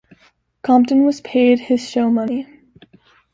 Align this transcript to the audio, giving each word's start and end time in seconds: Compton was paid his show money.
Compton 0.63 1.05
was 1.05 1.21
paid 1.21 1.59
his 1.59 1.87
show 1.87 2.09
money. 2.09 2.47